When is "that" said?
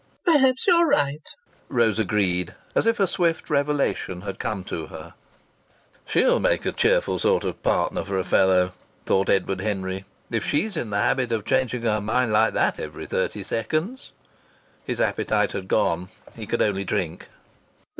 12.55-12.79